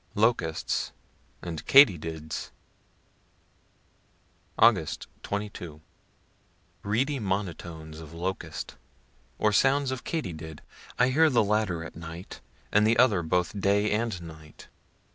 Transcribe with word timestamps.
LOCUSTS 0.15 0.93
AND 1.43 1.63
KATY 1.67 1.95
DIDS 1.99 2.49
Aug. 4.57 5.05
22. 5.21 5.79
Reedy 6.81 7.19
monotones 7.19 7.99
of 7.99 8.11
locust, 8.11 8.77
or 9.37 9.53
sounds 9.53 9.91
of 9.91 10.03
katydid 10.03 10.61
I 10.97 11.09
hear 11.09 11.29
the 11.29 11.43
latter 11.43 11.83
at 11.83 11.95
night, 11.95 12.41
and 12.71 12.87
the 12.87 12.97
other 12.97 13.21
both 13.21 13.59
day 13.59 13.91
and 13.91 14.19
night. 14.23 14.69